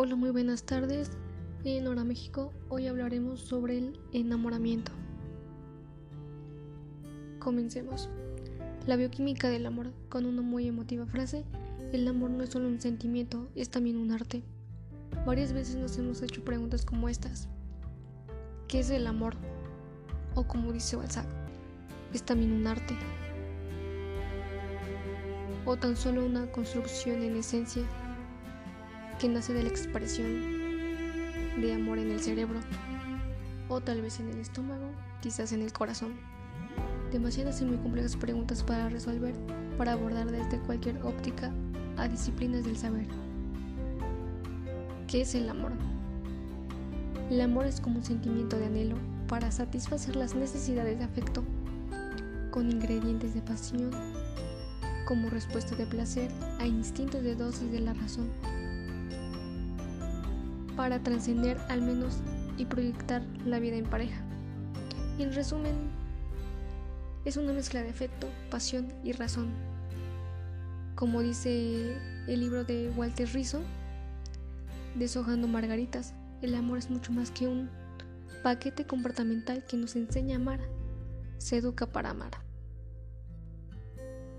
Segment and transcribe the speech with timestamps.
[0.00, 1.10] Hola, muy buenas tardes.
[1.64, 4.92] En Hora México, hoy hablaremos sobre el enamoramiento.
[7.40, 8.08] Comencemos.
[8.86, 11.44] La bioquímica del amor, con una muy emotiva frase,
[11.92, 14.44] el amor no es solo un sentimiento, es también un arte.
[15.26, 17.48] Varias veces nos hemos hecho preguntas como estas.
[18.68, 19.34] ¿Qué es el amor?
[20.36, 21.26] O como dice Balzac,
[22.14, 22.94] es también un arte.
[25.64, 27.82] O tan solo una construcción en esencia
[29.18, 30.26] que nace de la expresión
[31.60, 32.60] de amor en el cerebro,
[33.68, 36.14] o tal vez en el estómago, quizás en el corazón.
[37.10, 39.34] Demasiadas y muy complejas preguntas para resolver,
[39.76, 41.52] para abordar desde cualquier óptica
[41.96, 43.06] a disciplinas del saber.
[45.08, 45.72] ¿Qué es el amor?
[47.28, 48.96] El amor es como un sentimiento de anhelo
[49.26, 51.42] para satisfacer las necesidades de afecto,
[52.52, 53.90] con ingredientes de pasión,
[55.06, 56.30] como respuesta de placer
[56.60, 58.28] a instintos de dosis de la razón
[60.78, 62.18] para trascender al menos
[62.56, 64.22] y proyectar la vida en pareja.
[65.18, 65.74] En resumen,
[67.24, 69.48] es una mezcla de afecto, pasión y razón.
[70.94, 71.96] Como dice
[72.28, 73.60] el libro de Walter Rizzo,
[74.94, 77.68] Deshojando Margaritas, el amor es mucho más que un
[78.44, 80.60] paquete comportamental que nos enseña a amar,
[81.38, 82.38] se educa para amar.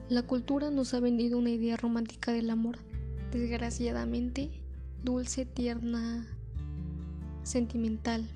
[0.08, 2.78] La cultura nos ha vendido una idea romántica del amor,
[3.30, 4.69] desgraciadamente
[5.04, 6.28] dulce, tierna,
[7.44, 8.28] sentimental,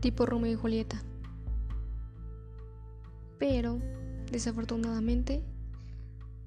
[0.00, 1.02] tipo Romeo y Julieta.
[3.38, 3.80] Pero,
[4.30, 5.42] desafortunadamente,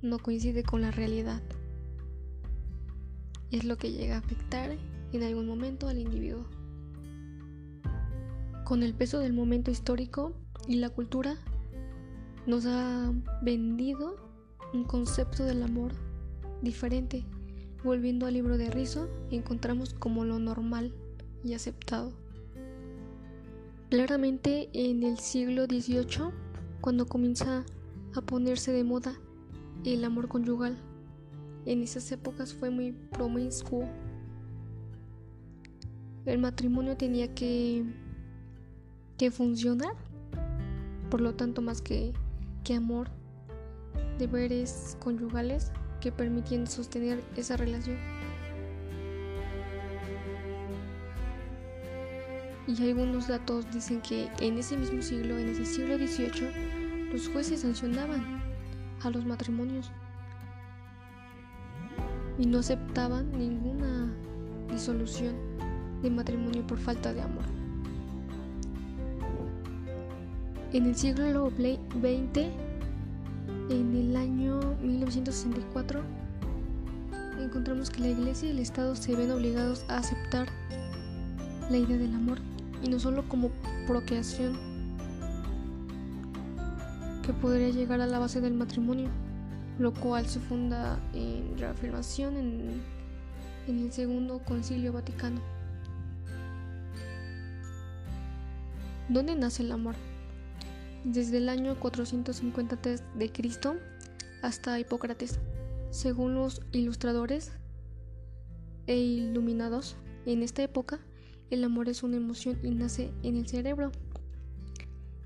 [0.02, 1.42] no coincide con la realidad.
[3.52, 4.78] Es lo que llega a afectar
[5.14, 6.46] en algún momento al individuo.
[8.66, 10.34] Con el peso del momento histórico
[10.68, 11.38] y la cultura,
[12.46, 14.16] nos ha vendido
[14.74, 15.94] un concepto del amor
[16.62, 17.26] diferente
[17.84, 20.94] Volviendo al libro de Rizzo, encontramos como lo normal
[21.44, 22.12] y aceptado.
[23.90, 26.32] Claramente en el siglo XVIII,
[26.82, 27.64] cuando comienza
[28.16, 29.14] a ponerse de moda
[29.86, 30.78] el amor conyugal,
[31.66, 33.88] en esas épocas fue muy promiscuo.
[36.26, 37.86] El matrimonio tenía que,
[39.18, 39.94] que funcionar,
[41.12, 42.12] por lo tanto más que,
[42.64, 43.10] que amor,
[44.18, 47.98] deberes conyugales que permitían sostener esa relación.
[52.68, 57.62] Y algunos datos dicen que en ese mismo siglo, en ese siglo XVIII, los jueces
[57.62, 58.42] sancionaban
[59.02, 59.90] a los matrimonios
[62.38, 64.14] y no aceptaban ninguna
[64.72, 65.36] disolución
[66.02, 67.46] de matrimonio por falta de amor.
[70.74, 72.67] En el siglo XX
[73.70, 76.02] en el año 1964
[77.42, 80.48] encontramos que la iglesia y el Estado se ven obligados a aceptar
[81.70, 82.40] la idea del amor
[82.84, 83.52] y no solo como
[83.86, 84.58] procreación
[87.24, 89.10] que podría llegar a la base del matrimonio,
[89.80, 92.82] lo cual se funda en reafirmación en,
[93.68, 95.42] en el segundo concilio vaticano.
[99.10, 99.96] ¿Dónde nace el amor?
[101.04, 103.76] Desde el año 453 de Cristo
[104.42, 105.40] hasta Hipócrates.
[105.90, 107.52] Según los ilustradores
[108.88, 111.00] e iluminados, en esta época
[111.50, 113.94] el amor es una emoción y nace en el cerebro.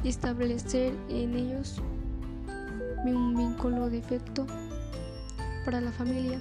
[0.03, 1.81] y establecer en ellos
[3.05, 4.45] un vínculo de efecto
[5.65, 6.39] para la familia.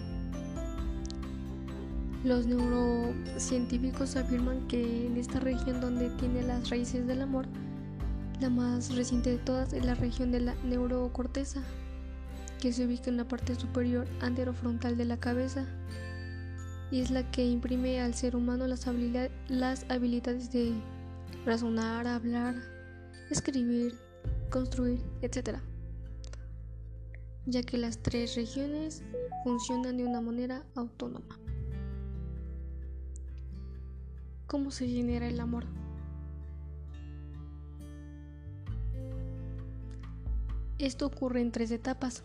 [2.24, 7.46] Los neurocientíficos afirman que en esta región donde tiene las raíces del amor,
[8.40, 11.62] la más reciente de todas es la región de la neurocorteza,
[12.60, 15.66] que se ubica en la parte superior anterofrontal de la cabeza
[16.90, 18.86] y es la que imprime al ser humano las,
[19.48, 20.72] las habilidades de
[21.46, 22.54] razonar, hablar,
[23.30, 23.94] escribir,
[24.50, 25.58] construir, etc.
[27.46, 29.02] Ya que las tres regiones
[29.44, 31.38] funcionan de una manera autónoma.
[34.46, 35.64] ¿Cómo se genera el amor?
[40.78, 42.24] Esto ocurre en tres etapas.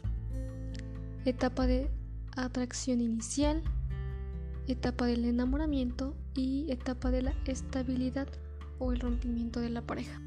[1.26, 1.90] Etapa de
[2.38, 3.64] atracción inicial,
[4.68, 8.28] etapa del enamoramiento y etapa de la estabilidad
[8.78, 10.22] o el rompimiento de la pareja.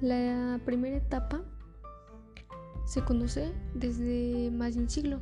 [0.00, 1.42] La primera etapa
[2.86, 5.20] se conoce desde más de un siglo.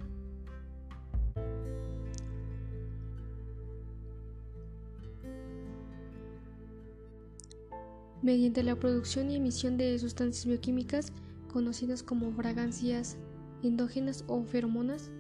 [8.23, 11.13] Mediante la producción y emisión de sustancias bioquímicas
[11.53, 13.17] conocidas como fragancias
[13.65, 15.11] endógenas o feromonas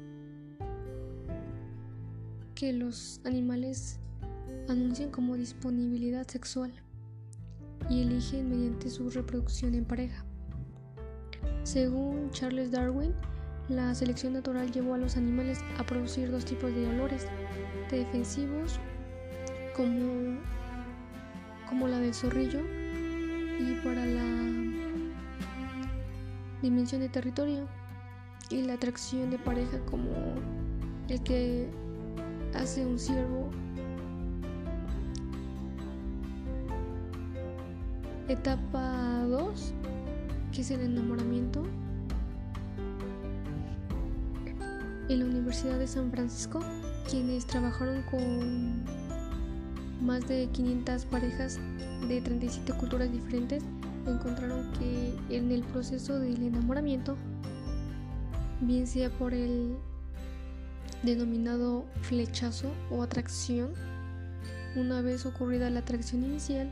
[2.55, 3.99] que los animales
[4.69, 6.73] anuncian como disponibilidad sexual
[7.91, 10.25] y eligen mediante su reproducción en pareja.
[11.65, 13.15] Según Charles Darwin,
[13.69, 17.27] la selección natural llevó a los animales a producir dos tipos de olores,
[17.91, 18.79] defensivos
[19.75, 20.39] como,
[21.69, 22.61] como la del zorrillo
[23.63, 24.25] y para la
[26.61, 27.67] dimensión de territorio
[28.51, 30.11] y la atracción de pareja como
[31.09, 31.69] el que
[32.55, 33.51] hace un ciervo.
[38.29, 39.75] Etapa 2,
[40.53, 41.65] que es el enamoramiento.
[45.09, 46.61] En la Universidad de San Francisco,
[47.09, 48.85] quienes trabajaron con
[50.03, 51.59] más de 500 parejas
[52.09, 53.63] de 37 culturas diferentes,
[54.07, 57.17] encontraron que en el proceso del enamoramiento
[58.61, 59.77] bien sea por el
[61.03, 63.73] denominado flechazo o atracción,
[64.77, 66.71] una vez ocurrida la atracción inicial,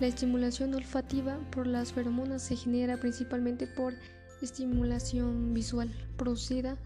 [0.00, 3.94] la estimulación olfativa por las feromonas se genera principalmente por
[4.42, 6.76] estimulación visual producida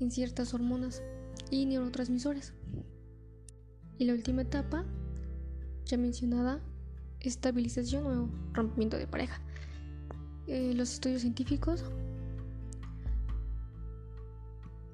[0.00, 1.02] en ciertas hormonas
[1.50, 2.52] y neurotransmisores.
[3.98, 4.84] Y la última etapa,
[5.84, 6.60] ya mencionada,
[7.20, 9.40] estabilización o rompimiento de pareja.
[10.46, 11.84] Eh, los estudios científicos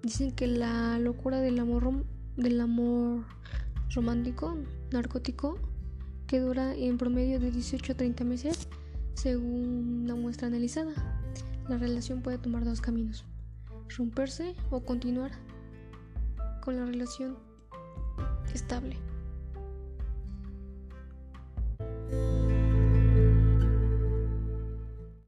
[0.04, 2.04] Dicen que la locura del amor,
[2.36, 3.24] del amor
[3.94, 4.54] romántico,
[4.92, 5.58] narcótico,
[6.26, 8.68] que dura en promedio de 18 a 30 meses,
[9.14, 10.92] según una muestra analizada.
[11.70, 13.24] La relación puede tomar dos caminos,
[13.96, 15.30] romperse o continuar
[16.60, 17.38] con la relación
[18.54, 18.96] estable.